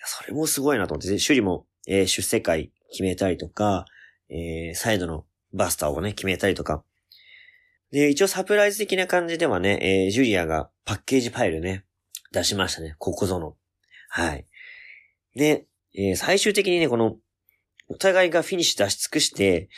[0.05, 3.87] それもすごいなと思って、で首里も、えー出世会決めたりとか、
[4.29, 5.25] えーサイドの
[5.57, 6.85] バスターをね、決めたりとか。
[7.91, 11.85] で、一応サプライズ的な感じではね、えージュリアがパッケージファイルね、
[12.33, 12.97] 出しましたね。
[12.99, 13.57] ここぞの。
[14.09, 14.47] はい。
[15.35, 17.17] で、えー最終的にね、この、
[17.89, 19.69] お互いがフィニッシュ出し尽くして、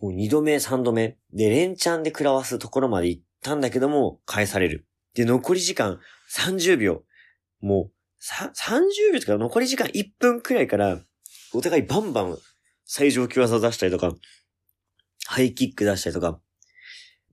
[0.00, 4.86] もう二度目、三度目、で、連チャンで食らわすところまで行ったんだけども、返される。
[5.14, 5.98] で、残り時間
[6.32, 7.02] 30秒。
[7.60, 11.00] もう、さ、30秒とか残り時間1分くらいから、
[11.52, 12.38] お互いバンバン
[12.84, 14.14] 最上級技出したりとか、
[15.26, 16.40] ハイキック出したりとか、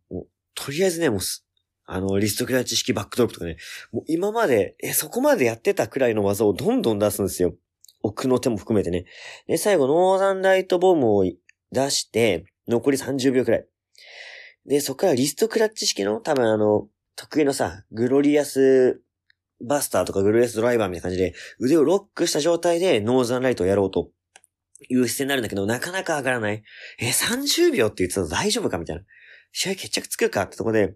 [0.10, 1.46] もう、とりあえずね、もうす、
[1.86, 3.58] あの、リストクラッチ式バックドロップとかね、
[3.92, 7.54] もう今まで、え、そこまでやってたくらいの技をどんどん出すんですよ。
[8.02, 9.06] 奥の手も含めてね。
[9.48, 13.68] で、最後、ノーザンライトボムを出して、残り30秒くらい。
[14.66, 19.02] で、そこからリストクラッチ式の、多分あの、得意のさ、グロリアス
[19.64, 24.10] バスターとかグロリアスドライバーみたいな感じで、腕をロックした状態でノーザンライトをやろうと
[24.90, 26.64] いう姿勢になるんだけど、なかなか上がらない。
[27.00, 29.04] え、30秒って言ってたら大丈夫かみたいな。
[29.52, 30.96] 試合決着つくかってとこで、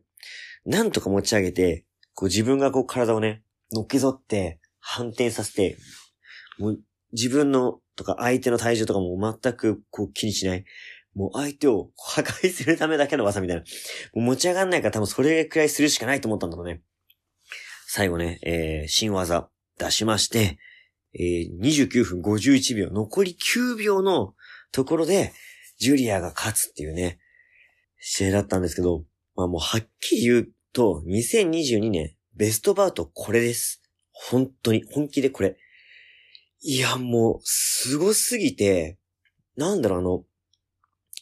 [0.66, 5.78] なんとか持ち上げて、こう自分がこう体をね、乗っけぞって、反転させて、
[6.60, 6.80] もう
[7.12, 10.66] 自分のとか相手の体重とかも全くこう気にしない。
[11.16, 13.64] もう相手を破壊するためだけの技みたいな。
[14.14, 16.82] もう持ち上がんないから多分それくらいするしかないと思ったんだろうね。
[17.88, 20.58] 最後ね、えー、新技出しまして、
[21.18, 24.34] えー、29分51秒、残り9秒の
[24.72, 25.34] ところで、
[25.78, 27.20] ジュリアが勝つっていうね、
[28.00, 29.04] 試合だったんですけど、
[29.36, 33.82] まあもうはっきり言うと、2022年、ベストバウトこれです。
[34.12, 35.58] 本当に、本気でこれ。
[36.62, 38.98] いや、もう、すごすぎて、
[39.56, 40.24] なんだろう、あの、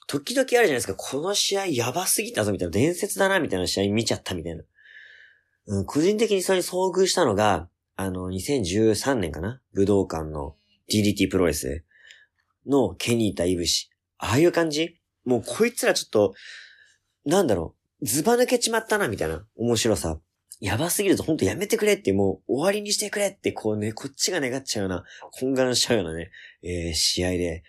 [0.07, 4.63] 時々あるじゃないですか、この試合やばすぎたぞ、みたいな、伝説だな、みたいな試合見ちゃった、みたいな。
[5.67, 9.61] うん、個人的にそれに遭遇したのが、あの、2013年かな？
[9.73, 10.55] 武道館の
[10.91, 11.83] DDT プロレス
[12.67, 13.89] のケニータ・イブシ。
[14.17, 14.99] ああいう感じ？
[15.25, 16.33] もうこいつらちょっと、
[17.25, 20.19] なんだろう、ズバ抜けちまったな、みたいな面白さ。
[20.59, 25.03] やばすぎるとほんとやめてくれって、もう終わりにしてくれって、こうね、こっちが願っちゃうような、
[25.39, 27.63] 懇願しちゃうようなね、えー、試合で、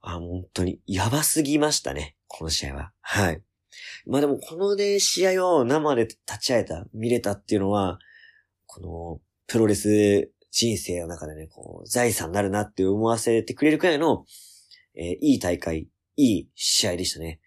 [0.00, 2.92] あ、本当に、やばすぎましたね、この試合は。
[3.00, 3.42] はい。
[4.06, 7.98] まあでも、このね、試合を生で立ち会えた、見れたっていうのは、
[8.66, 14.24] この、プロレス人生の中でね、こう、財産になるなって思わせてくれるくらいの、
[14.94, 17.40] えーいい大会、いい試合でしたね。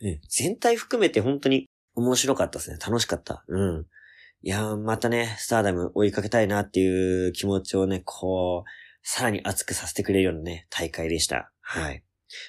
[0.00, 2.78] うん、全体含めて本当に面白かったですね。
[2.78, 3.44] 楽しかった。
[3.48, 3.86] うん。
[4.42, 8.70] いやー、またね、スターダム追いかけたいなっていう気持ちをね、こう、
[9.02, 11.50] さらに熱くさせてくれるようなね、大会でした。
[11.60, 12.02] はい。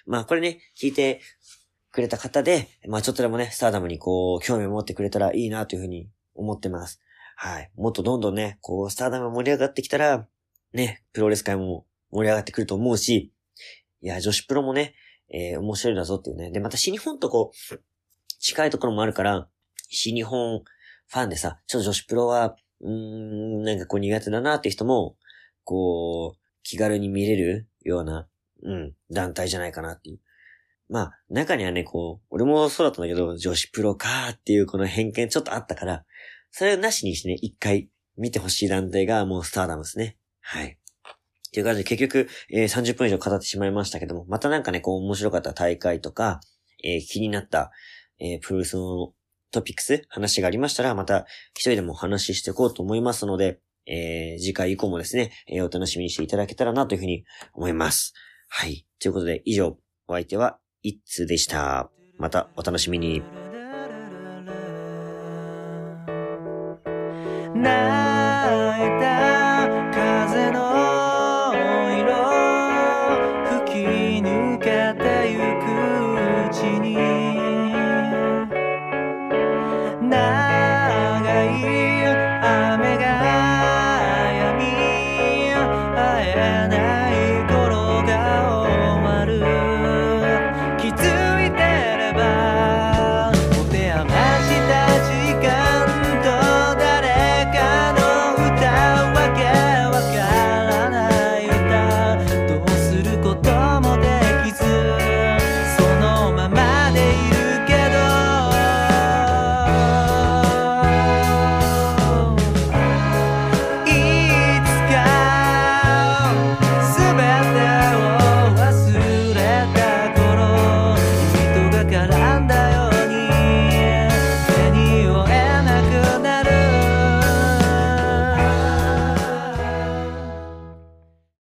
[0.06, 1.22] まあこれね、聞いて
[1.92, 7.00] くれた方で、まあちょっとでもね、スターダムにこう、興味を持ってくれたらいいなというふうに思ってます。
[7.40, 7.72] はい。
[7.78, 10.28] もっとどんどんね、こう、スターダムが盛り上がってきたら、
[10.74, 13.32] ね、プロレス界も盛り上がってくると思うし、
[14.02, 14.96] いや、女子プロもね、
[15.30, 16.50] えー面白いだぞっていうね。
[16.50, 17.80] で、また新日本とこう、
[18.40, 19.48] 近いところもあるから、
[19.88, 20.64] 新日本
[21.08, 25.16] ファンでさ、ちょっと女子プロは、うーん、なんかこう苦手だなっていう人も、
[25.64, 28.28] こう、気軽に見れるような、
[28.64, 30.20] うん、団体じゃないかなっていう。
[30.90, 36.06] まあ、中にはね、こう、俺もそうだったんだけど、女子プロかーっていうこの偏見ちょっとあったから、
[36.52, 40.18] それをなしにしてね、一回見てほしい団体がもうスターダムですね。
[40.42, 40.78] はい。
[41.54, 46.40] という感じで結局、えー30分以上語ってしまいましたけども、またなんかね、こう面白かった大会とか、
[46.84, 47.72] えー気になった、
[48.20, 49.14] えープロレスの
[49.52, 58.14] トピックス、話がありましたら、また一人でもお話ししていこうと思いますので、えー次回以降もですね、えーお楽しみにしていただけたらなというふうに思います。
[58.50, 58.86] はい。
[59.00, 61.90] ということで、以上、お相手は、一通でした。
[62.18, 63.47] またお楽しみに。
[67.58, 67.97] な